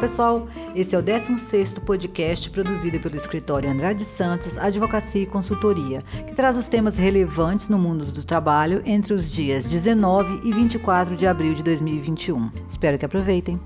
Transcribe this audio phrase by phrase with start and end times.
[0.00, 6.34] Pessoal, esse é o 16º podcast produzido pelo escritório Andrade Santos Advocacia e Consultoria, que
[6.34, 11.26] traz os temas relevantes no mundo do trabalho entre os dias 19 e 24 de
[11.26, 12.50] abril de 2021.
[12.66, 13.60] Espero que aproveitem.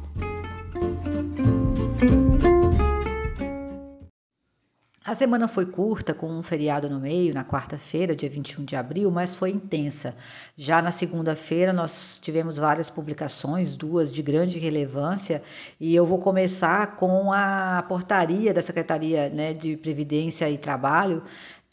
[5.15, 9.13] A semana foi curta, com um feriado no meio, na quarta-feira, dia 21 de abril,
[9.13, 10.17] mas foi intensa.
[10.57, 15.41] Já na segunda-feira, nós tivemos várias publicações, duas de grande relevância,
[15.79, 21.23] e eu vou começar com a portaria da Secretaria né, de Previdência e Trabalho,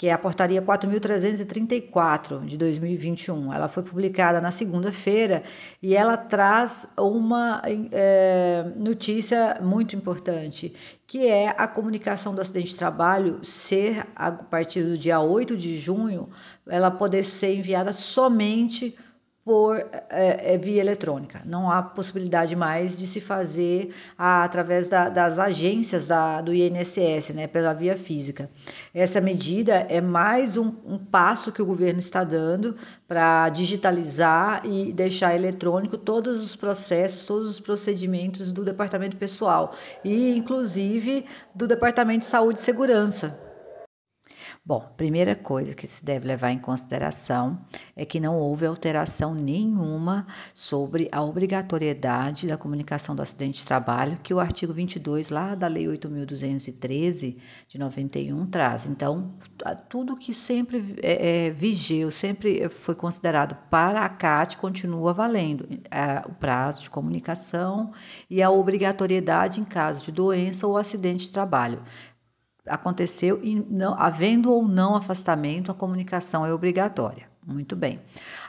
[0.01, 3.53] que é a portaria 4.334 de 2021.
[3.53, 5.43] Ela foi publicada na segunda-feira
[5.79, 7.61] e ela traz uma
[7.91, 10.73] é, notícia muito importante,
[11.05, 15.77] que é a comunicação do acidente de trabalho ser, a partir do dia 8 de
[15.77, 16.29] junho,
[16.67, 18.97] ela poder ser enviada somente
[19.43, 21.41] por é, via eletrônica.
[21.45, 27.33] Não há possibilidade mais de se fazer a, através da, das agências da, do INSS,
[27.33, 28.49] né, pela via física.
[28.93, 32.75] Essa medida é mais um, um passo que o governo está dando
[33.07, 40.37] para digitalizar e deixar eletrônico todos os processos, todos os procedimentos do departamento pessoal e,
[40.37, 41.25] inclusive,
[41.55, 43.50] do departamento de saúde e segurança.
[44.63, 47.59] Bom, primeira coisa que se deve levar em consideração
[47.95, 54.19] é que não houve alteração nenhuma sobre a obrigatoriedade da comunicação do acidente de trabalho
[54.21, 57.37] que o artigo 22 lá da Lei 8.213
[57.67, 58.85] de 91 traz.
[58.85, 59.33] Então,
[59.89, 65.67] tudo que sempre é, é, sempre foi considerado para a CAT continua valendo.
[65.89, 67.91] É, o prazo de comunicação
[68.29, 71.81] e a obrigatoriedade em caso de doença ou acidente de trabalho
[72.65, 77.29] aconteceu e não, havendo ou não afastamento, a comunicação é obrigatória.
[77.45, 77.99] Muito bem.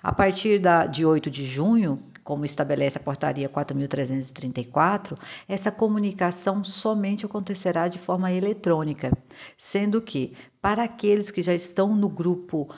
[0.02, 7.26] A partir da, de 8 de junho, como estabelece a portaria 4.334, essa comunicação somente
[7.26, 9.10] acontecerá de forma eletrônica,
[9.56, 12.68] sendo que, para aqueles que já estão no grupo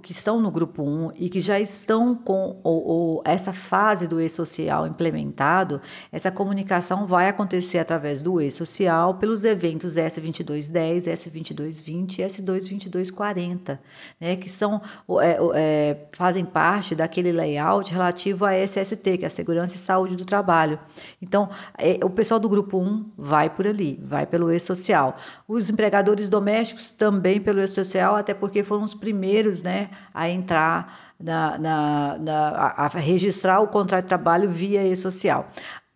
[0.00, 4.20] que estão no grupo 1 e que já estão com o, o, essa fase do
[4.20, 5.80] e-social implementado,
[6.10, 13.78] essa comunicação vai acontecer através do e-social pelos eventos S2210, S2220 e S22240,
[14.18, 14.80] né, que são,
[15.20, 20.16] é, é, fazem parte daquele layout relativo à SST, que é a Segurança e Saúde
[20.16, 20.78] do Trabalho.
[21.20, 25.16] Então, é, o pessoal do grupo 1 vai por ali, vai pelo e-social.
[25.46, 29.81] Os empregadores domésticos também pelo e-social, até porque foram os primeiros, né,
[30.12, 35.48] a entrar na, na, na a, a, registrar o contrato de trabalho via e-social.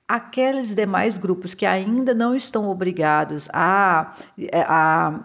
[0.08, 4.14] Aqueles demais grupos que ainda não estão obrigados a,
[4.54, 5.20] a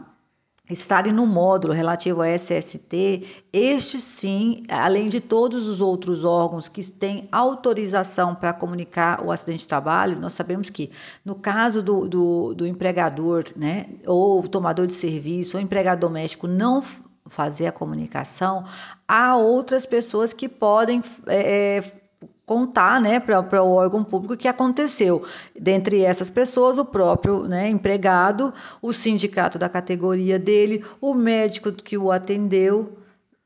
[0.74, 6.84] estarem no módulo relativo ao SST, este sim, além de todos os outros órgãos que
[6.92, 10.90] têm autorização para comunicar o acidente de trabalho, nós sabemos que
[11.26, 16.82] no caso do, do, do empregador, né, ou tomador de serviço, ou empregado doméstico não
[17.32, 18.66] fazer a comunicação,
[19.08, 22.02] há outras pessoas que podem é, é
[22.46, 25.24] contar né, para o órgão público o que aconteceu.
[25.58, 31.98] Dentre essas pessoas, o próprio né, empregado, o sindicato da categoria dele, o médico que
[31.98, 32.98] o atendeu,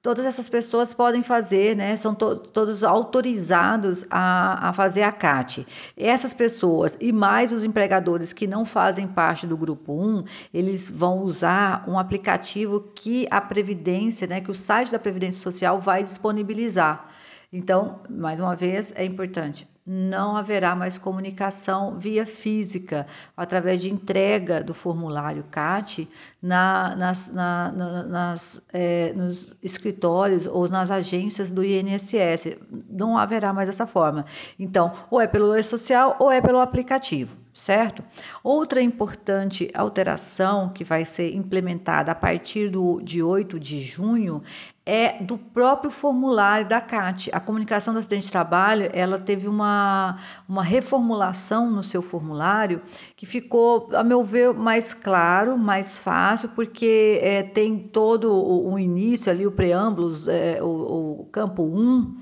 [0.05, 1.95] todas essas pessoas podem fazer, né?
[1.95, 5.65] São to todos autorizados a, a fazer a CAT.
[5.97, 10.23] Essas pessoas e mais os empregadores que não fazem parte do grupo 1,
[10.53, 15.81] eles vão usar um aplicativo que a Previdência, né, que o site da Previdência Social
[15.81, 17.09] vai disponibilizar.
[17.51, 23.05] Então, mais uma vez, é importante não haverá mais comunicação via física,
[23.37, 26.09] através de entrega do formulário CAT
[26.41, 32.57] na, nas, na, na, nas, é, nos escritórios ou nas agências do INSS.
[32.89, 34.25] Não haverá mais essa forma.
[34.57, 38.03] Então, ou é pelo e-social ou é pelo aplicativo certo?
[38.43, 44.43] Outra importante alteração que vai ser implementada a partir do, de 8 de junho
[44.85, 47.29] é do próprio formulário da CAT.
[47.33, 50.17] A comunicação do acidente de trabalho, ela teve uma,
[50.47, 52.81] uma reformulação no seu formulário
[53.15, 58.79] que ficou, a meu ver, mais claro, mais fácil, porque é, tem todo o, o,
[58.79, 62.17] início ali, o preâmbulo, é, o, o, campo 1,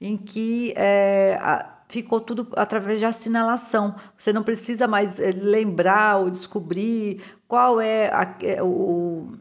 [0.00, 3.94] em que é, a, ficou tudo através de assinalação.
[4.16, 9.32] Você não precisa mais eh, lembrar ou descobrir qual é a, eh, o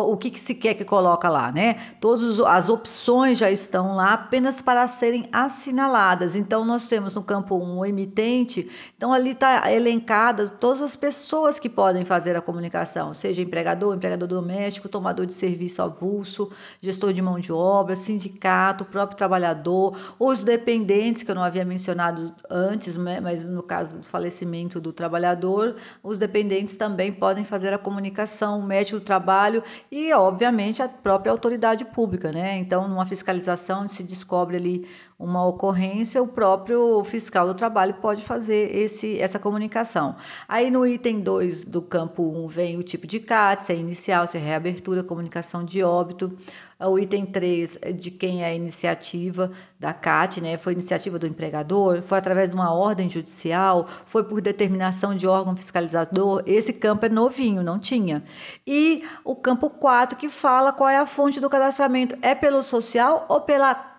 [0.00, 1.76] o que, que, se quer que coloca lá, né?
[2.00, 6.36] Todas as opções já estão lá apenas para serem assinaladas.
[6.36, 11.58] Então, nós temos no campo 1 o emitente, então ali está elencada todas as pessoas
[11.58, 16.50] que podem fazer a comunicação, seja empregador, empregador doméstico, tomador de serviço avulso,
[16.82, 22.34] gestor de mão de obra, sindicato, próprio trabalhador, os dependentes, que eu não havia mencionado
[22.50, 23.20] antes, né?
[23.20, 28.62] mas no caso do falecimento do trabalhador, os dependentes também podem fazer a comunicação, o
[28.62, 32.56] médico do trabalho e, obviamente, a própria autoridade pública, né?
[32.56, 34.88] Então, numa fiscalização, se descobre ali
[35.18, 40.16] uma ocorrência, o próprio fiscal do trabalho pode fazer esse, essa comunicação.
[40.48, 43.76] Aí no item 2 do campo 1 um, vem o tipo de CAT, se é
[43.76, 46.36] inicial, se é reabertura, comunicação de óbito.
[46.80, 50.58] O item 3 é de quem é a iniciativa da CAT, né?
[50.58, 55.56] Foi iniciativa do empregador, foi através de uma ordem judicial, foi por determinação de órgão
[55.56, 56.42] fiscalizador.
[56.44, 58.24] Esse campo é novinho, não tinha.
[58.66, 63.24] E o campo 4 que fala qual é a fonte do cadastramento, é pelo social
[63.28, 63.93] ou pela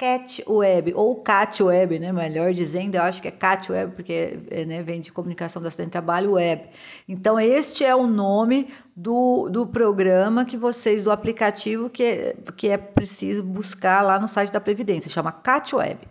[0.00, 4.38] Cat Web, ou Cat Web, né, melhor dizendo, eu acho que é Cat Web, porque
[4.50, 6.70] é, né, vem de comunicação da acidente de trabalho web.
[7.06, 12.78] Então, este é o nome do, do programa que vocês, do aplicativo que, que é
[12.78, 16.08] preciso buscar lá no site da Previdência, chama Cat Web.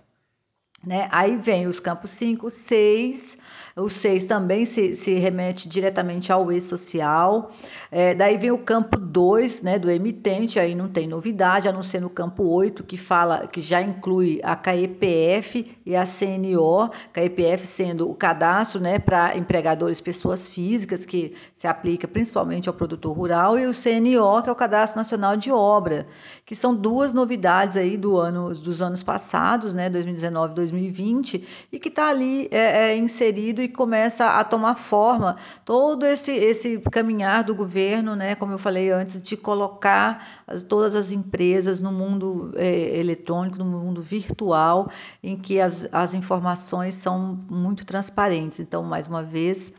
[0.86, 1.10] Né?
[1.12, 3.40] Aí vem os campos 5, 6,
[3.76, 7.52] o 6 também se, se remete diretamente ao e-social.
[7.92, 11.84] É, daí vem o campo 2, né, do emitente, aí não tem novidade, a não
[11.84, 17.66] ser no campo 8, que fala que já inclui a KEPF e a CNO, KEPF
[17.66, 23.58] sendo o cadastro né, para empregadores pessoas físicas, que se aplica principalmente ao produtor rural,
[23.58, 26.08] e o CNO, que é o Cadastro Nacional de Obra,
[26.46, 31.80] que são duas novidades aí do ano, dos anos passados, né, 2019 e 2020, e
[31.80, 37.44] que está ali é, é, inserido e começa a tomar forma todo esse, esse caminhar
[37.44, 42.52] do governo, né, como eu falei antes, de colocar as, todas as empresas no mundo
[42.56, 44.90] é, eletrônico, no mundo virtual,
[45.24, 48.60] em que as, as informações são muito transparentes.
[48.60, 49.74] Então, mais uma vez,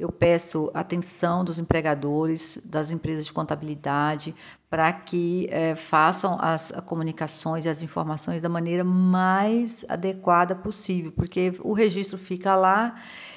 [0.00, 4.34] eu peço atenção dos empregadores, das empresas de contabilidade,
[4.70, 11.52] para que é, façam as comunicações e as informações da maneira mais adequada possível, porque
[11.60, 12.94] o registro fica lá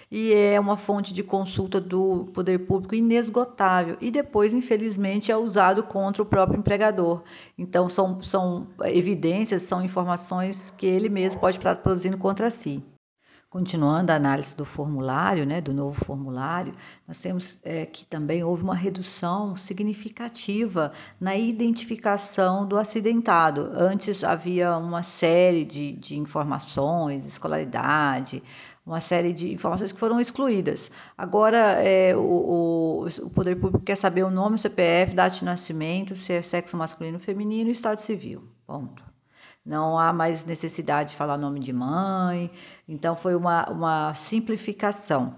[0.10, 5.84] e é uma fonte de consulta do poder público inesgotável e depois, infelizmente, é usado
[5.84, 7.24] contra o próprio empregador.
[7.58, 12.82] Então, são, são evidências, são informações que ele mesmo pode estar produzindo contra si.
[13.54, 16.74] Continuando a análise do formulário, né, do novo formulário,
[17.08, 20.92] nós temos é, que também houve uma redução significativa
[21.22, 23.70] na identificação do acidentado.
[23.76, 28.42] Antes havia uma série de, de informações, escolaridade,
[28.84, 30.90] uma série de informações que foram excluídas.
[31.16, 36.16] Agora, é, o, o, Poder Público quer saber o nome, o CPF, data de nascimento,
[36.16, 38.42] se é sexo masculino ou feminino e estado civil.
[38.66, 39.13] Ponto.
[39.66, 42.52] Não há mais necessidade de falar nome de mãe,
[42.88, 45.36] então foi uma, uma simplificação.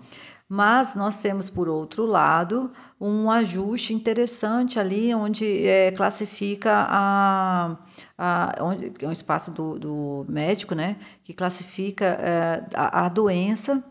[0.48, 7.78] Mas nós temos, por outro lado, um ajuste interessante ali, onde é, classifica a,
[8.18, 13.84] a onde, é um espaço do, do médico, né, que classifica é, a, a doença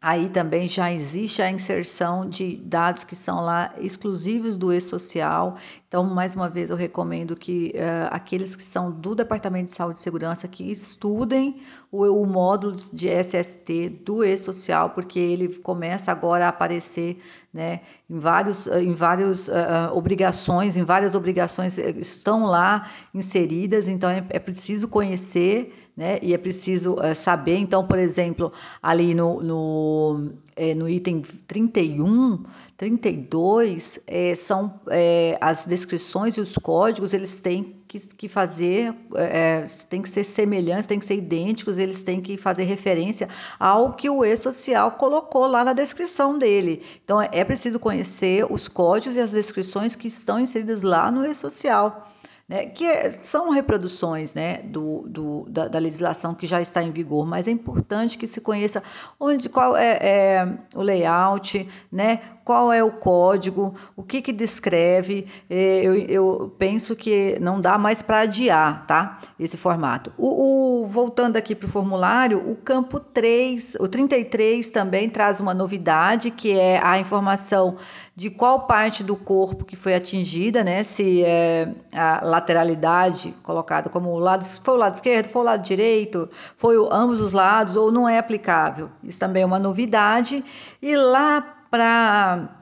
[0.00, 5.56] Aí também já existe a inserção de dados que são lá exclusivos do e-social.
[5.88, 9.98] Então, mais uma vez, eu recomendo que uh, aqueles que são do Departamento de Saúde
[9.98, 11.60] e Segurança que estudem
[11.90, 17.20] o, o módulo de SST do e-social, porque ele começa agora a aparecer
[17.58, 19.52] né, em vários, em várias uh,
[19.92, 26.20] obrigações, em várias obrigações estão lá inseridas, então é, é preciso conhecer né?
[26.22, 32.44] E é preciso uh, saber, então, por exemplo, ali no, no, é, no item 31,
[32.76, 39.64] 32, é, são é, as descrições e os códigos, eles têm que, que fazer, é,
[39.88, 44.10] têm que ser semelhantes, têm que ser idênticos, eles têm que fazer referência ao que
[44.10, 46.82] o e-social colocou lá na descrição dele.
[47.04, 52.08] Então, é preciso conhecer os códigos e as descrições que estão inseridas lá no e-social
[52.48, 56.90] né, que é, são reproduções né, do, do da, da, legislação que já está em
[56.90, 58.82] vigor, mas é importante que se conheça
[59.20, 65.26] onde, qual é, é o layout, né, qual é o código, o que, que descreve.
[65.50, 70.10] É, eu, eu penso que não dá mais para adiar tá, esse formato.
[70.16, 75.52] O, o voltando aqui para o formulário, o campo 3, o 33 também traz uma
[75.52, 77.76] novidade, que é a informação
[78.16, 80.82] de qual parte do corpo que foi atingida, né?
[80.82, 85.62] Se é a lateralidade colocada como o lado, foi o lado esquerdo, foi o lado
[85.62, 88.88] direito, foi o, ambos os lados ou não é aplicável.
[89.04, 90.42] Isso também é uma novidade.
[90.80, 92.54] E lá para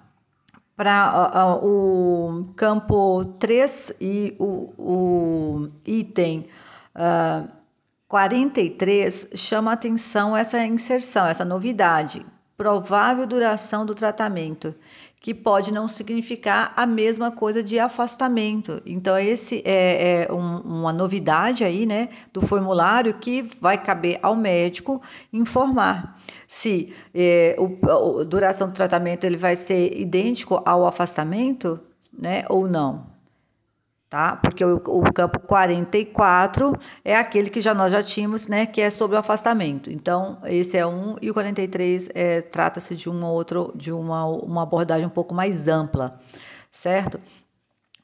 [0.77, 6.47] para o campo 3 e o, o item
[6.95, 7.49] uh,
[8.07, 12.25] 43 chama atenção essa inserção, essa novidade,
[12.59, 14.75] provável duração do tratamento,
[15.27, 18.81] que pode não significar a mesma coisa de afastamento.
[18.87, 24.37] Então, esse é, é um, uma novidade aí, né, do formulário que vai caber ao
[24.37, 25.03] médico
[25.33, 26.17] informar
[26.47, 31.81] se é, o, a duração do tratamento ele vai ser idêntico ao afastamento,
[32.17, 33.16] né, ou não
[34.09, 34.37] tá?
[34.37, 36.73] Porque o, o, campo 44
[37.05, 39.91] é aquele que já nós já tínhamos, né, que é sobre o afastamento.
[39.91, 44.63] Então, esse é um e o 43 é, trata-se de uma outra de uma, uma
[44.63, 46.19] abordagem um pouco mais ampla,
[46.71, 47.21] certo?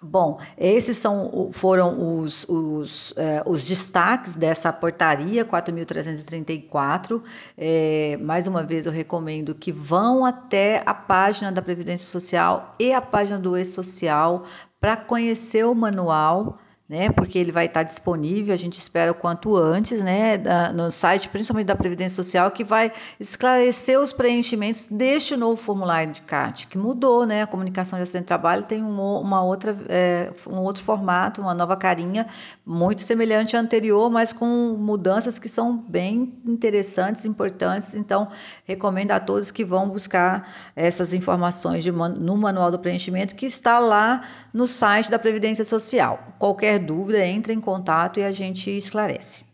[0.04, 7.22] Bom, esses são, foram os, os, é, os destaques dessa portaria 4.334.
[7.56, 12.92] É, mais uma vez, eu recomendo que vão até a página da Previdência Social e
[12.92, 14.44] a página do E-Social
[14.80, 16.58] para conhecer o manual
[16.92, 17.08] né?
[17.08, 20.36] Porque ele vai estar disponível, a gente espera o quanto antes, né?
[20.74, 26.20] no site, principalmente da Previdência Social, que vai esclarecer os preenchimentos deste novo formulário de
[26.20, 27.40] CAT, que mudou, né?
[27.40, 31.54] A comunicação de acidente de trabalho tem um, uma outra, é, um outro formato, uma
[31.54, 32.26] nova carinha,
[32.66, 37.94] muito semelhante ao anterior, mas com mudanças que são bem interessantes, importantes.
[37.94, 38.28] Então,
[38.66, 40.46] recomendo a todos que vão buscar
[40.76, 44.20] essas informações de, no manual do preenchimento que está lá
[44.52, 46.34] no site da Previdência Social.
[46.38, 49.44] Qualquer dúvida, entre em contato e a gente esclarece.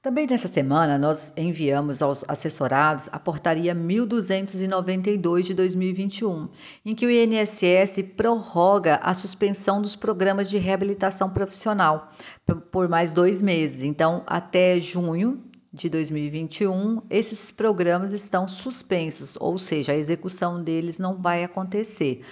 [0.00, 6.48] Também nessa semana, nós enviamos aos assessorados a portaria 1292 de 2021,
[6.86, 12.12] em que o INSS prorroga a suspensão dos programas de reabilitação profissional
[12.70, 13.82] por mais dois meses.
[13.82, 21.20] Então, até junho de 2021, esses programas estão suspensos, ou seja, a execução deles não
[21.20, 22.24] vai acontecer.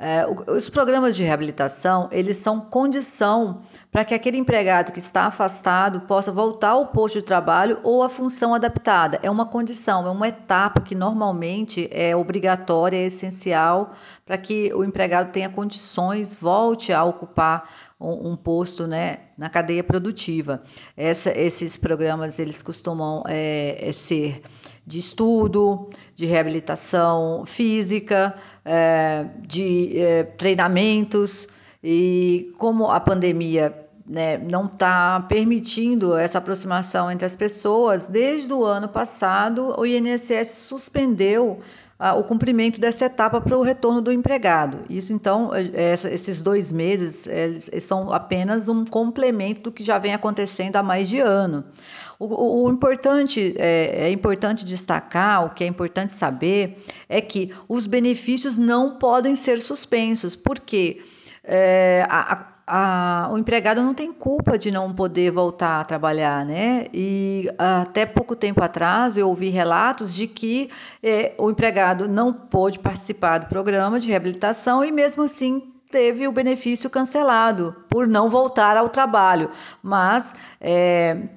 [0.00, 6.02] É, os programas de reabilitação, eles são condição para que aquele empregado que está afastado
[6.02, 9.18] possa voltar ao posto de trabalho ou à função adaptada.
[9.24, 13.92] É uma condição, é uma etapa que normalmente é obrigatória, é essencial
[14.24, 19.82] para que o empregado tenha condições, volte a ocupar um, um posto né, na cadeia
[19.82, 20.62] produtiva.
[20.96, 24.42] Essa, esses programas eles costumam é, é ser
[24.88, 31.46] de estudo, de reabilitação física, é, de é, treinamentos,
[31.84, 38.64] e como a pandemia né, não está permitindo essa aproximação entre as pessoas, desde o
[38.64, 41.60] ano passado o INSS suspendeu
[42.16, 44.84] o cumprimento dessa etapa para o retorno do empregado.
[44.88, 47.26] Isso, então, é, esses dois meses
[47.82, 51.64] são apenas um complemento do que já vem acontecendo há mais de ano.
[52.18, 57.86] O, o importante é, é, importante destacar, o que é importante saber é que os
[57.86, 61.00] benefícios não podem ser suspensos, porque
[61.44, 66.86] é, a, a, o empregado não tem culpa de não poder voltar a trabalhar, né?
[66.92, 70.70] E até pouco tempo atrás eu ouvi relatos de que
[71.02, 76.32] é, o empregado não pôde participar do programa de reabilitação e mesmo assim teve o
[76.32, 79.50] benefício cancelado por não voltar ao trabalho.
[79.82, 81.28] Mas é,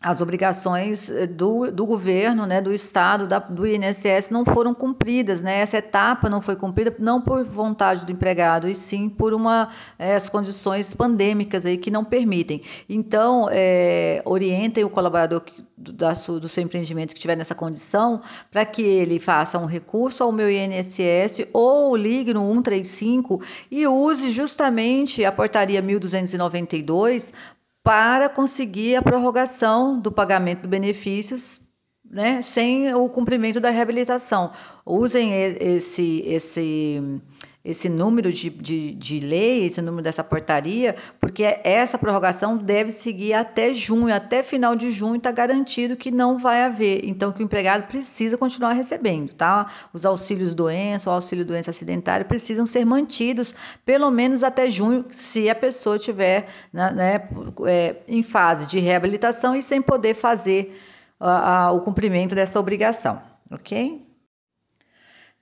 [0.00, 5.42] as obrigações eh, do, do governo, né, do Estado, da, do INSS não foram cumpridas,
[5.42, 5.60] né?
[5.60, 10.14] Essa etapa não foi cumprida não por vontade do empregado, e sim por uma é,
[10.14, 12.62] as condições pandêmicas aí que não permitem.
[12.88, 15.42] Então, é, orientem o colaborador
[15.76, 20.32] da do seu empreendimento que estiver nessa condição para que ele faça um recurso ao
[20.32, 27.32] meu INSS ou ligue no 135 e use justamente a portaria 1292
[27.82, 31.70] para conseguir a prorrogação do pagamento de benefícios
[32.10, 34.52] né, sem o cumprimento da reabilitação.
[34.84, 37.00] Usem esse, esse
[37.62, 43.34] esse número de, de, de lei, esse número dessa portaria, porque essa prorrogação deve seguir
[43.34, 47.44] até junho, até final de junho está garantido que não vai haver, então que o
[47.44, 49.70] empregado precisa continuar recebendo, tá?
[49.92, 55.50] Os auxílios doença, o auxílio doença acidentária precisam ser mantidos pelo menos até junho, se
[55.50, 57.28] a pessoa estiver né, né,
[57.66, 60.80] é, em fase de reabilitação e sem poder fazer
[61.20, 64.09] uh, uh, o cumprimento dessa obrigação, ok?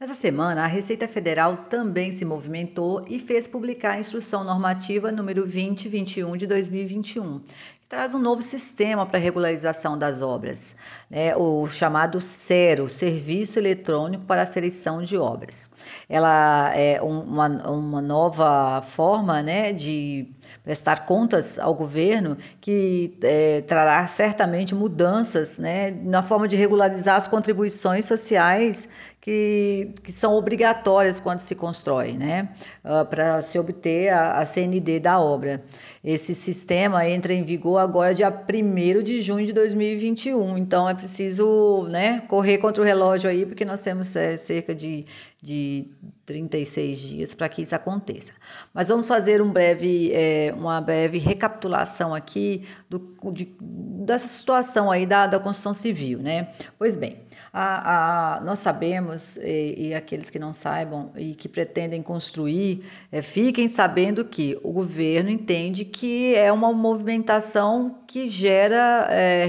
[0.01, 5.43] Nessa semana, a Receita Federal também se movimentou e fez publicar a Instrução Normativa número
[5.43, 7.41] 2021 de 2021,
[7.89, 10.77] traz um novo sistema para regularização das obras,
[11.11, 15.69] né, o chamado SERO, Serviço Eletrônico para Aferição de Obras.
[16.09, 20.29] Ela é uma, uma nova forma né, de
[20.63, 27.27] prestar contas ao governo que é, trará certamente mudanças né, na forma de regularizar as
[27.27, 28.89] contribuições sociais
[29.21, 32.49] que, que são obrigatórias quando se constrói, né,
[32.85, 35.63] uh, para se obter a, a CND da obra.
[36.03, 41.87] Esse sistema entra em vigor agora dia 1 de junho de 2021, então é preciso
[41.91, 45.05] né, correr contra o relógio aí, porque nós temos é, cerca de,
[45.41, 45.87] de
[46.27, 48.33] 36 dias para que isso aconteça.
[48.75, 55.07] Mas vamos fazer um breve, é, uma breve recapitulação aqui do, de, dessa situação aí
[55.07, 56.51] da, da construção civil, né?
[56.77, 57.21] Pois bem,
[57.53, 63.23] a, a, nós sabemos, e, e, aqueles que não saibam e que pretendem construir, é,
[63.23, 69.49] fiquem sabendo que o governo entende que é uma movimentação que gera, é,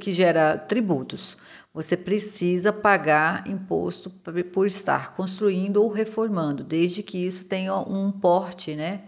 [0.00, 1.36] que gera tributos.
[1.78, 4.10] Você precisa pagar imposto
[4.52, 9.02] por estar construindo ou reformando, desde que isso tenha um porte, né?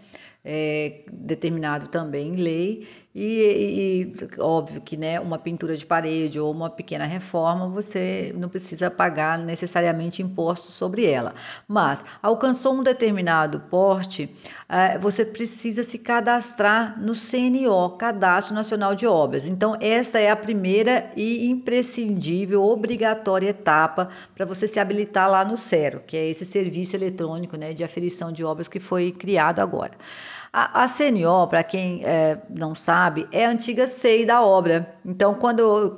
[0.44, 6.52] É, determinado também em lei e, e, óbvio que né, uma pintura de parede ou
[6.52, 11.34] uma pequena reforma você não precisa pagar necessariamente imposto sobre ela.
[11.66, 14.32] Mas alcançou um determinado porte,
[14.68, 19.44] eh, você precisa se cadastrar no CNO, Cadastro Nacional de Obras.
[19.44, 25.56] Então, esta é a primeira e imprescindível, obrigatória etapa para você se habilitar lá no
[25.56, 29.92] CERO, que é esse serviço eletrônico né, de aferição de obras que foi criado agora.
[30.52, 34.96] A, a CNO, para quem é, não sabe, é a antiga SEI da obra.
[35.04, 35.96] Então, quando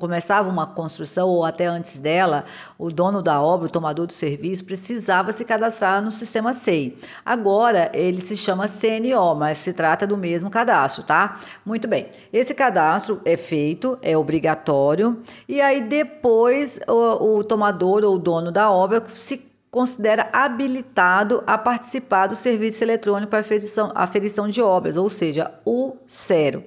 [0.00, 2.44] começava uma construção, ou até antes dela,
[2.76, 6.98] o dono da obra, o tomador do serviço, precisava se cadastrar no sistema SEI.
[7.24, 11.38] Agora, ele se chama CNO, mas se trata do mesmo cadastro, tá?
[11.64, 12.08] Muito bem.
[12.32, 18.50] Esse cadastro é feito, é obrigatório, e aí depois o, o tomador ou o dono
[18.50, 19.45] da obra se
[19.76, 25.98] considera habilitado a participar do serviço eletrônico para aferição, aferição de obras, ou seja, o
[26.06, 26.64] CERO.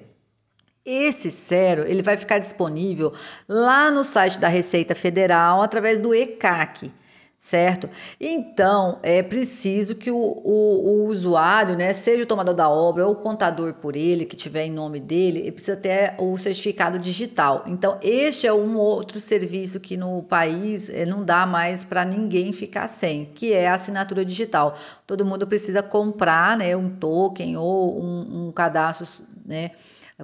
[0.84, 3.12] Esse CERO ele vai ficar disponível
[3.48, 6.92] lá no site da Receita Federal através do ECAC
[7.40, 7.88] certo?
[8.20, 13.14] Então, é preciso que o, o, o, usuário, né, seja o tomador da obra ou
[13.14, 17.64] o contador por ele, que tiver em nome dele, ele precisa ter o certificado digital.
[17.66, 22.52] Então, este é um outro serviço que no país eh, não dá mais para ninguém
[22.52, 24.78] ficar sem, que é a assinatura digital.
[25.06, 29.06] Todo mundo precisa comprar, né, um token ou um, um cadastro,
[29.46, 29.70] né,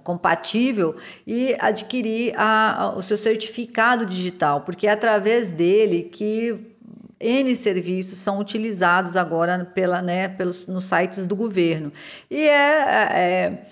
[0.02, 6.75] compatível e adquirir a, a, o seu certificado digital, porque é através dele que
[7.18, 11.90] N serviços são utilizados agora pela, né, pelos, nos sites do governo.
[12.30, 13.66] E é, é,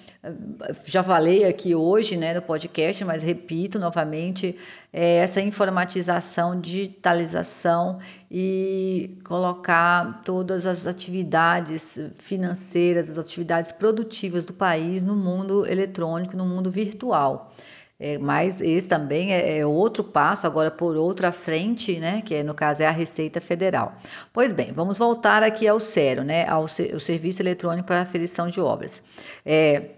[0.87, 4.57] já falei aqui hoje né, no podcast, mas repito novamente,
[4.91, 7.99] é essa informatização, digitalização
[8.31, 16.47] e colocar todas as atividades financeiras, as atividades produtivas do país no mundo eletrônico, no
[16.47, 17.53] mundo virtual.
[17.99, 22.23] É, mas esse também é, é, outro passo, agora por outra frente, né?
[22.23, 23.95] Que é, no caso é a Receita Federal.
[24.33, 26.47] Pois bem, vamos voltar aqui ao sério, né?
[26.49, 29.03] Ao, ao Serviço Eletrônico para Aferição de Obras.
[29.47, 29.91] É,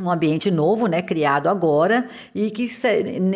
[0.00, 2.66] um ambiente novo, né, criado agora, e que,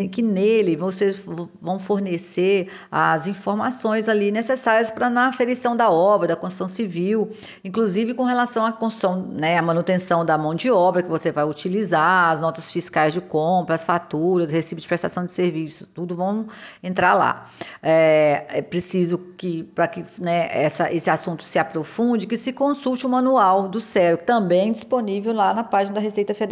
[0.09, 1.19] que nele vocês
[1.61, 7.31] vão fornecer as informações ali necessárias para na aferição da obra, da construção civil,
[7.65, 11.45] inclusive com relação à construção, né, a manutenção da mão de obra que você vai
[11.45, 16.47] utilizar, as notas fiscais de compra, as faturas, recibos de prestação de serviço, tudo vão
[16.83, 17.49] entrar lá.
[17.83, 23.07] É, é preciso que, para que né, essa, esse assunto se aprofunde, que se consulte
[23.07, 26.50] o manual do CERO, também disponível lá na página da Receita Federal.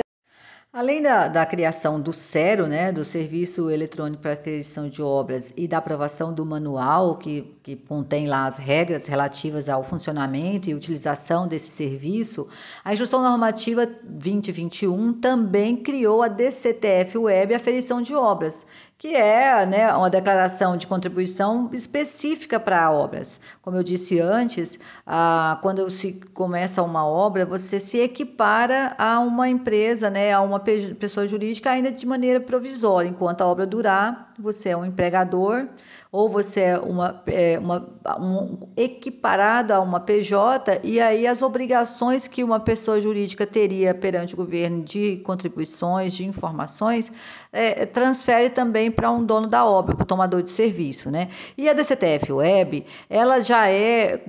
[0.70, 5.66] Além da, da, criação do SERO, né, do Serviço Eletrônico para Aquisição de Obras, e
[5.66, 11.48] da aprovação do manual, que, que contém lá as regras relativas ao funcionamento e utilização
[11.48, 12.46] desse serviço,
[12.85, 18.66] a Instrução Normativa 2021 também criou a DCTF Web Aferição de Obras,
[18.98, 23.40] que é né, uma declaração de contribuição específica para obras.
[23.62, 29.48] Como eu disse antes, ah, quando se começa uma obra, você se equipara a uma
[29.48, 33.08] empresa, né, a uma pessoa jurídica ainda de maneira provisória.
[33.08, 35.68] Enquanto a obra durar, você é um empregador
[36.11, 37.87] ou você é uma, é, uma
[38.18, 44.32] um, equiparado a uma PJ, e aí as obrigações que uma pessoa jurídica teria perante
[44.32, 47.12] o governo de contribuições, de informações,
[47.52, 51.29] é, transfere também também para um dono da obra, para o tomador de serviço, né?
[51.57, 54.22] E a DCTF Web, ela já é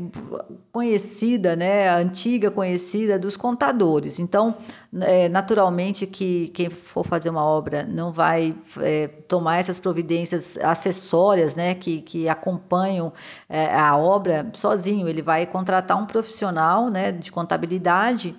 [0.71, 4.19] conhecida, né, antiga conhecida dos contadores.
[4.19, 4.55] Então,
[5.01, 11.55] é, naturalmente que quem for fazer uma obra não vai é, tomar essas providências acessórias,
[11.55, 13.11] né, que, que acompanham
[13.47, 15.07] é, a obra sozinho.
[15.07, 18.35] Ele vai contratar um profissional, né, de contabilidade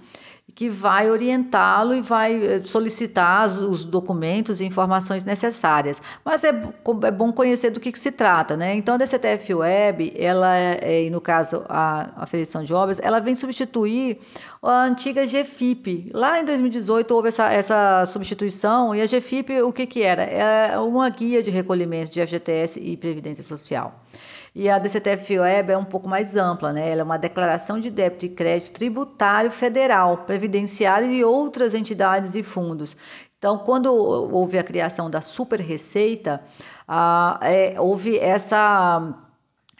[0.51, 6.01] que vai orientá-lo e vai eh, solicitar os documentos e informações necessárias.
[6.25, 8.75] Mas é, é bom conhecer do que, que, se trata, né?
[8.75, 13.21] Então, a DCTF Web, ela, é, é, e no caso a aferição de obras, ela
[13.21, 14.19] vem substituir
[14.63, 16.11] a antiga GFIP.
[16.13, 20.23] Lá em 2018 houve essa, essa substituição e a GFIP, o que, que era?
[20.23, 24.01] É uma guia de recolhimento de FGTS e Previdência Social.
[24.55, 26.91] E a DCTF Web é um pouco mais ampla, né?
[26.91, 32.43] Ela é uma declaração de débito e crédito tributário federal, previdenciário e outras entidades e
[32.43, 32.97] fundos.
[33.39, 36.43] Então, quando houve a criação da super receita,
[36.87, 39.30] ah, é, houve essa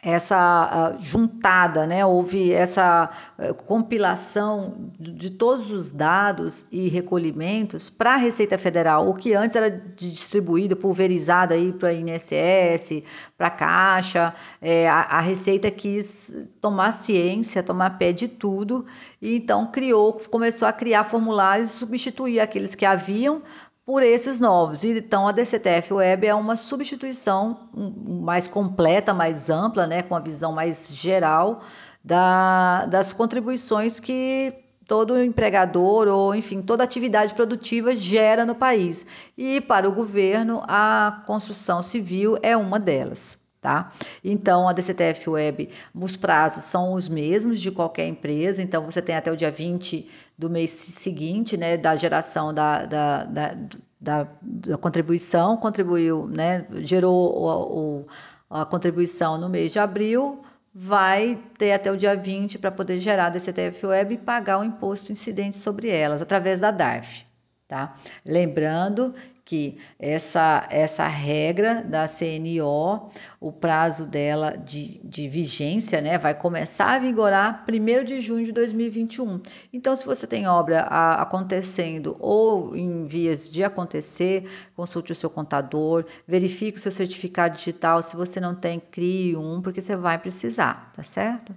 [0.03, 2.05] essa uh, juntada, né?
[2.07, 9.09] houve essa uh, compilação de, de, todos os dados e recolhimentos para a Receita Federal,
[9.09, 13.03] o que antes era distribuído, pulverizado aí para a INSS,
[13.37, 18.87] para a Caixa, é, a, a, Receita quis tomar ciência, tomar pé de tudo,
[19.21, 23.43] e então criou, começou a criar formulários e substituir aqueles que haviam
[23.91, 24.85] por esses novos.
[24.85, 30.53] Então, a DCTF Web é uma substituição mais completa, mais ampla, né, com a visão
[30.53, 31.61] mais geral
[32.05, 34.55] da, das contribuições que
[34.87, 39.05] todo empregador ou, enfim, toda atividade produtiva gera no país.
[39.37, 43.40] E para o governo, a construção civil é uma delas.
[43.61, 43.93] Tá?
[44.25, 49.15] Então, a DCTF Web, os prazos são os mesmos de qualquer empresa, então você tem
[49.15, 53.57] até o dia 20 do mês seguinte, né, da geração da, da, da,
[54.01, 58.07] da, da contribuição, contribuiu, né, gerou o, o,
[58.49, 60.43] a contribuição no mês de abril,
[60.75, 64.65] vai ter até o dia 20 para poder gerar a DCTF Web e pagar o
[64.65, 67.27] imposto incidente sobre elas, através da DARF.
[67.69, 67.95] Tá?
[68.25, 69.15] Lembrando
[69.51, 73.11] que essa, essa regra da CNO,
[73.41, 78.53] o prazo dela de, de vigência, né, vai começar a vigorar 1 de junho de
[78.53, 79.41] 2021.
[79.73, 85.29] Então, se você tem obra a, acontecendo ou em vias de acontecer, consulte o seu
[85.29, 88.05] contador, verifique o seu certificado digital.
[88.05, 91.53] Se você não tem, crie um, porque você vai precisar, tá certo?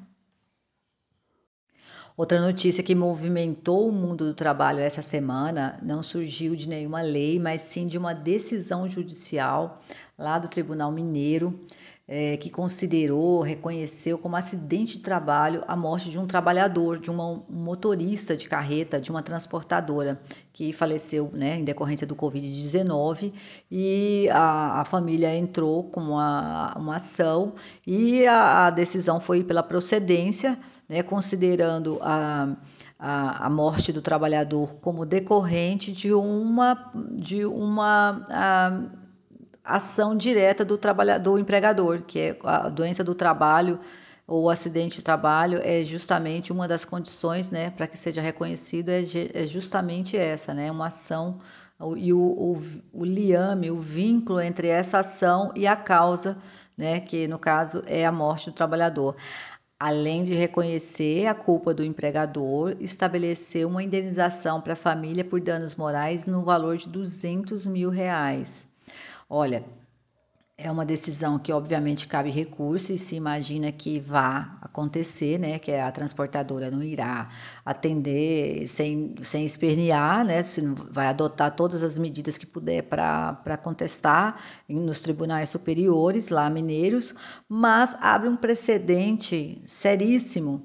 [2.16, 7.40] Outra notícia que movimentou o mundo do trabalho essa semana não surgiu de nenhuma lei,
[7.40, 9.82] mas sim de uma decisão judicial
[10.16, 11.60] lá do Tribunal Mineiro,
[12.08, 17.30] é, que considerou, reconheceu como acidente de trabalho a morte de um trabalhador, de uma,
[17.30, 20.22] um motorista de carreta, de uma transportadora,
[20.52, 23.34] que faleceu né, em decorrência do Covid-19
[23.72, 27.56] e a, a, família entrou com uma, uma ação
[27.88, 32.56] e a, a decisão foi pela procedência né, considerando a,
[33.00, 38.82] a, a, morte do trabalhador como decorrente de uma, de uma a,
[39.64, 43.80] ação direta do trabalhador, do empregador, que é a doença do trabalho
[44.26, 49.04] ou acidente de trabalho é justamente uma das condições, né, para que seja reconhecido é,
[49.34, 51.40] é, justamente essa, né, uma ação
[51.98, 52.62] e o, o,
[52.94, 56.38] o liame, o vínculo entre essa ação e a causa,
[56.78, 59.16] né, que no caso é a morte do trabalhador
[59.84, 65.76] além de reconhecer a culpa do empregador, estabeleceu uma indenização para a família por danos
[65.76, 68.66] morais no valor de 200 mil reais.
[69.30, 69.62] Olha,
[70.64, 75.74] é uma decisão que obviamente cabe recurso e se imagina que vá acontecer, né, que
[75.74, 77.30] a transportadora não irá
[77.66, 84.40] atender sem, sem espernear, né, se vai adotar todas as medidas que puder para contestar
[84.70, 87.14] nos tribunais superiores lá mineiros,
[87.50, 90.64] mas abre um precedente seríssimo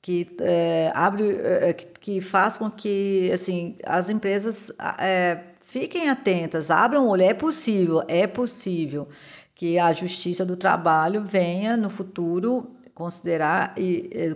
[0.00, 6.70] que é, abre é, que, que faz com que assim as empresas é, Fiquem atentas,
[6.70, 9.08] abram o olho, é possível, é possível
[9.56, 13.74] que a Justiça do Trabalho venha no futuro considerar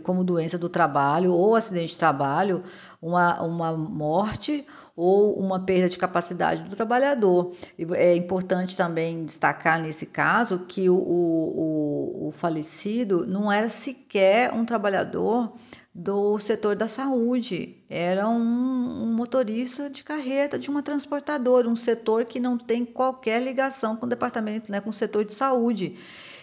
[0.02, 2.64] como doença do trabalho ou acidente de trabalho
[3.00, 7.52] uma, uma morte ou uma perda de capacidade do trabalhador.
[7.94, 14.64] É importante também destacar nesse caso que o, o, o falecido não era sequer um
[14.64, 15.52] trabalhador
[15.98, 17.76] do setor da saúde.
[17.90, 23.42] Era um, um, motorista de carreta de uma transportadora, um setor que não tem qualquer
[23.42, 25.98] ligação com o departamento, né, com o setor de saúde.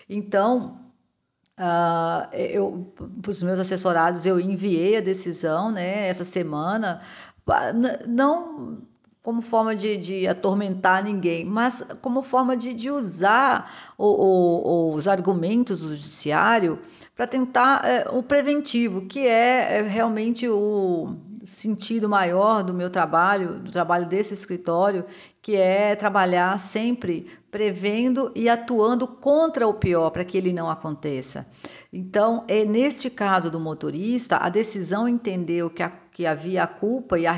[0.10, 0.78] Então,
[1.58, 7.02] uh, eu, para os meus assessorados, eu enviei a decisão né, essa semana.
[8.10, 8.82] Não
[9.24, 15.08] como forma de, de atormentar ninguém, mas como forma de, de usar o, o, os
[15.08, 16.78] argumentos do judiciário
[17.16, 23.60] para tentar é, o preventivo, que é, é realmente o sentido maior do meu trabalho,
[23.60, 25.06] do trabalho desse escritório,
[25.42, 31.48] que é trabalhar sempre prevendo e atuando contra o pior para que ele não aconteça.
[31.94, 37.20] Então, é neste caso do motorista, a decisão entendeu que, a, que havia a culpa
[37.20, 37.34] e a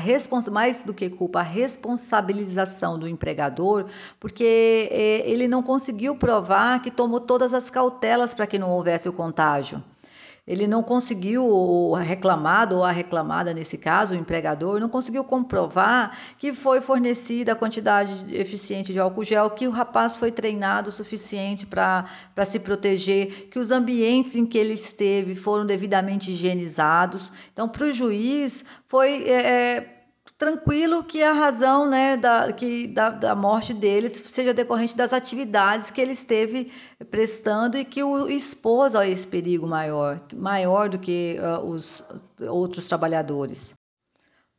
[0.52, 3.86] mais do que culpa, a responsabilização do empregador,
[4.20, 9.08] porque é, ele não conseguiu provar que tomou todas as cautelas para que não houvesse
[9.08, 9.82] o contágio
[10.48, 16.16] ele não conseguiu, o reclamado ou a reclamada, nesse caso, o empregador, não conseguiu comprovar
[16.38, 20.92] que foi fornecida a quantidade eficiente de álcool gel, que o rapaz foi treinado o
[20.92, 22.06] suficiente para
[22.46, 27.30] se proteger, que os ambientes em que ele esteve foram devidamente higienizados.
[27.52, 29.24] Então, para o juiz, foi.
[29.28, 29.97] É,
[30.38, 35.90] tranquilo que a razão né, da, que, da, da morte dele seja decorrente das atividades
[35.90, 36.72] que ele esteve
[37.10, 42.04] prestando e que o expôs a esse perigo maior, maior do que uh, os
[42.40, 43.74] outros trabalhadores.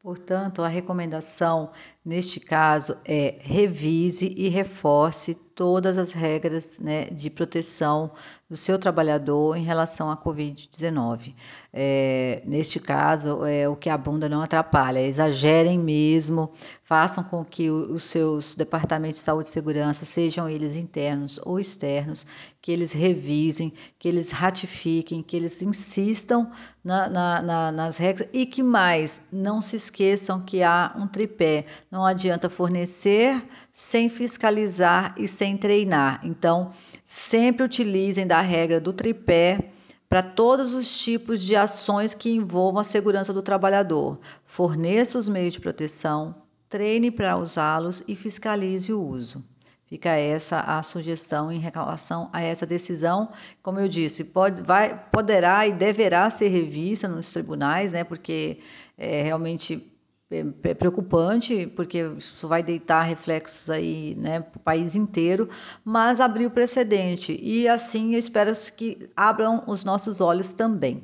[0.02, 1.72] Portanto, a recomendação
[2.04, 8.12] neste caso é revise e reforce todas as regras né, de proteção
[8.50, 11.36] do seu trabalhador em relação à Covid-19.
[11.72, 17.70] É, neste caso, é o que a bunda não atrapalha, exagerem mesmo, façam com que
[17.70, 22.26] os seus departamentos de saúde e segurança, sejam eles internos ou externos,
[22.62, 26.50] que eles revisem, que eles ratifiquem, que eles insistam
[26.84, 31.66] na, na, na, nas regras e que mais, não se esqueçam que há um tripé,
[31.92, 36.22] não adianta fornecer sem fiscalizar e sem treinar.
[36.24, 36.72] Então,
[37.04, 39.72] sempre utilizem da regra do tripé
[40.08, 44.20] para todos os tipos de ações que envolvam a segurança do trabalhador.
[44.46, 46.36] Forneça os meios de proteção,
[46.68, 49.44] treine para usá-los e fiscalize o uso.
[49.86, 53.32] Fica essa a sugestão em relação a essa decisão.
[53.64, 58.60] Como eu disse, pode, vai, poderá e deverá ser revista nos tribunais, né, porque
[58.96, 59.92] é, realmente
[60.32, 65.50] é, é preocupante, porque isso vai deitar reflexos aí né, para o país inteiro,
[65.84, 67.38] mas abriu precedente.
[67.42, 71.04] E assim eu espero que abram os nossos olhos também.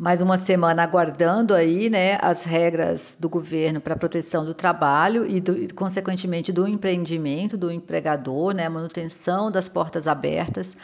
[0.00, 5.26] Mais uma semana aguardando aí né, as regras do governo para a proteção do trabalho
[5.26, 10.76] e, do, consequentemente, do empreendimento, do empregador, né, manutenção das portas abertas.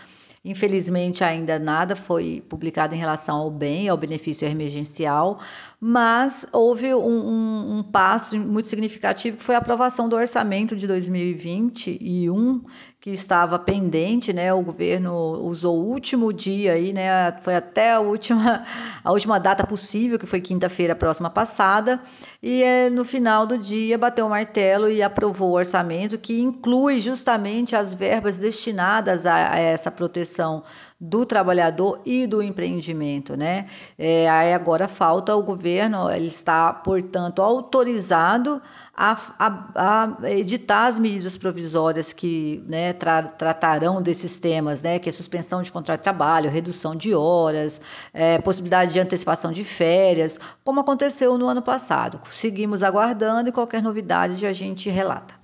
[0.45, 5.41] Infelizmente, ainda nada foi publicado em relação ao bem, ao benefício emergencial,
[5.81, 10.87] mas houve um, um, um, passo muito significativo que foi a aprovação do orçamento de
[10.87, 12.63] 2021,
[13.05, 14.51] que estava pendente, né?
[14.55, 17.33] O governo usou o último dia aí, né?
[17.43, 18.65] Foi até a última,
[19.05, 22.01] a última data possível, que foi quinta-feira próxima passada,
[22.43, 26.99] e é, no final do dia bateu o martelo e aprovou o orçamento que inclui
[26.99, 30.65] justamente as verbas destinadas a, a essa proteção
[31.05, 33.67] do trabalhador e do empreendimento, né?
[33.99, 38.61] É, aí agora falta o governo, ele está, portanto, autorizado
[38.97, 44.99] a, a, a editar as medidas provisórias que né, tra, tratarão desses temas, né?
[44.99, 47.83] Que é suspensão de contrato de trabalho, redução de horas,
[48.15, 52.19] é, possibilidade de antecipação de férias, como aconteceu no ano passado.
[52.27, 55.44] Seguimos aguardando e qualquer novidade a gente relata.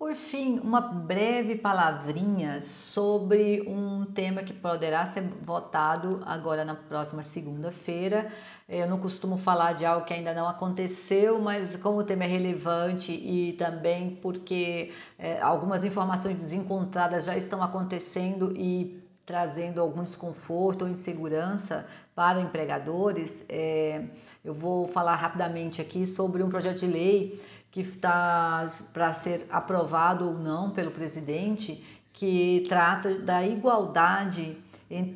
[0.00, 7.22] Por fim, uma breve palavrinha sobre um tema que poderá ser votado agora na próxima
[7.22, 8.32] segunda-feira.
[8.66, 12.28] Eu não costumo falar de algo que ainda não aconteceu, mas como o tema é
[12.28, 20.82] relevante e também porque é, algumas informações desencontradas já estão acontecendo e trazendo algum desconforto
[20.82, 24.04] ou insegurança para empregadores, é,
[24.42, 30.26] eu vou falar rapidamente aqui sobre um projeto de lei que está para ser aprovado
[30.26, 34.56] ou não pelo presidente, que trata da igualdade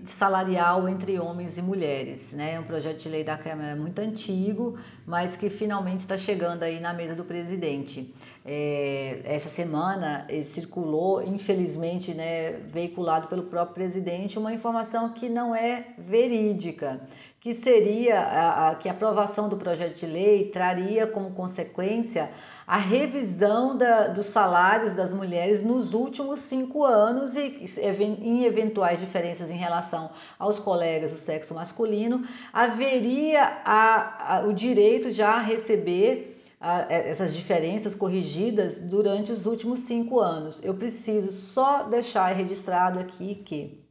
[0.05, 2.33] salarial entre homens e mulheres.
[2.33, 2.55] Né?
[2.55, 6.79] É um projeto de lei da Câmara muito antigo, mas que finalmente está chegando aí
[6.79, 8.15] na mesa do presidente.
[8.45, 15.89] É, essa semana circulou, infelizmente, né, veiculado pelo próprio presidente, uma informação que não é
[15.99, 17.01] verídica,
[17.45, 22.31] que seria a, a, que a aprovação do projeto de lei traria como consequência
[22.67, 27.67] a revisão da, dos salários das mulheres nos últimos cinco anos e
[28.23, 35.13] em eventuais diferenças em relação aos colegas do sexo masculino, haveria a, a, o direito
[35.13, 36.41] já a receber
[36.89, 40.65] essas diferenças corrigidas durante os últimos cinco anos.
[40.65, 43.84] Eu preciso só deixar registrado aqui que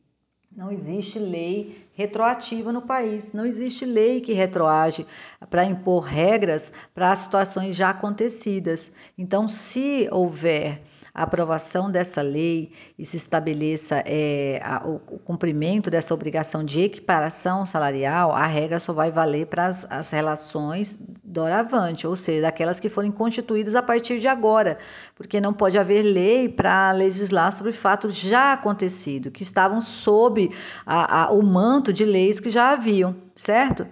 [0.55, 5.03] Não existe lei retroativa no país, não existe lei que retroage
[5.49, 8.91] para impor regras para situações já acontecidas.
[9.17, 10.83] Então, se houver
[11.13, 16.81] a aprovação dessa lei e se estabeleça é, a, o, o, cumprimento dessa obrigação de
[16.81, 22.89] equiparação salarial, a regra só vai valer para as, relações doravante, ou seja, aquelas que
[22.89, 24.79] forem constituídas a partir de agora,
[25.15, 30.51] porque não pode haver lei para legislar sobre fatos já acontecidos, que estavam sob
[30.83, 33.87] a, a, o manto de leis que já haviam, certo?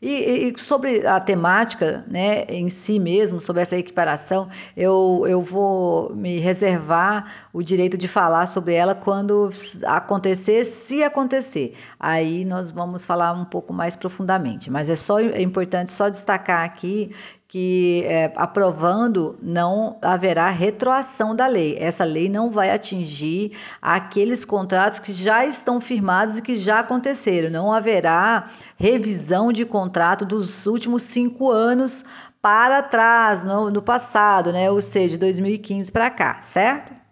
[0.00, 6.14] E, e, sobre a temática né, em si mesmo, sobre essa equiparação, eu, eu vou
[6.14, 9.50] me reservar o direito de falar sobre ela quando
[9.84, 11.74] acontecer, se acontecer.
[11.98, 14.70] Aí nós vamos falar um pouco mais profundamente.
[14.70, 17.10] Mas é só é importante só destacar aqui
[17.48, 21.76] que é, aprovando não haverá retroação da lei.
[21.78, 27.48] Essa lei não vai atingir aqueles contratos que já estão firmados e que já aconteceram.
[27.48, 32.04] Não haverá revisão de contrato dos últimos cinco anos
[32.42, 34.70] para trás, no, no passado, né?
[34.70, 37.05] Ou seja, de 2015 para cá, certo?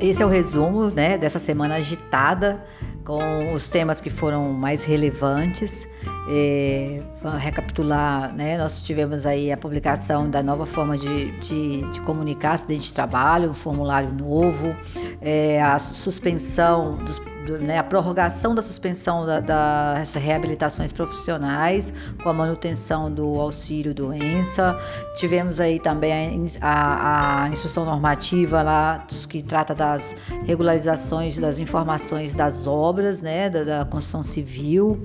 [0.00, 2.64] Esse é o resumo né, dessa semana agitada,
[3.04, 5.88] com os temas que foram mais relevantes.
[6.28, 7.00] É,
[7.38, 12.88] recapitular, né, nós tivemos aí a publicação da nova forma de, de, de comunicar acidente
[12.88, 14.74] de trabalho, um formulário novo,
[15.20, 21.92] é, a suspensão dos do, né, a prorrogação da suspensão da, das reabilitações profissionais
[22.22, 24.78] com a manutenção do auxílio doença.
[25.14, 30.14] Tivemos aí também a, a, instrução normativa lá que trata das
[30.44, 35.02] regularizações das informações das obras, né, da, da construção civil.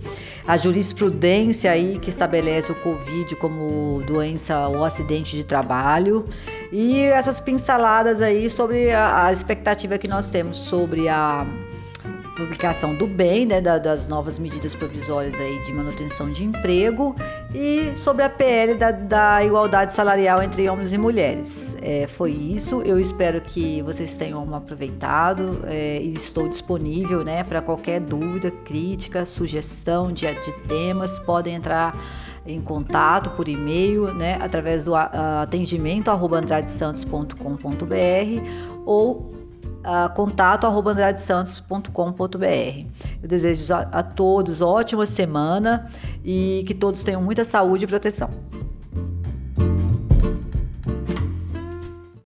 [0.47, 0.57] A
[0.91, 6.25] jurisprudência aí que estabelece o Covid como doença ou acidente de trabalho.
[6.71, 11.45] E essas pinceladas aí sobre a, a expectativa que nós temos sobre a
[12.41, 17.15] publicação do bem, né, das novas medidas provisórias aí de manutenção de emprego
[17.53, 21.77] e sobre a PL da, da igualdade salarial entre homens e mulheres.
[21.81, 22.81] É, foi isso.
[22.81, 29.25] Eu espero que vocês tenham aproveitado é, e estou disponível, né, para qualquer dúvida, crítica,
[29.25, 31.19] sugestão de, de temas.
[31.19, 31.95] Podem entrar
[32.45, 37.35] em contato por e-mail, né, através do atendimento arroba andradesantos.com.br
[38.85, 39.40] ou
[39.81, 42.85] uh, contato arroba andradesantos.com.br.
[43.21, 45.89] Eu desejo a todos ótima semana
[46.23, 48.29] e que todos tenham muita saúde e proteção.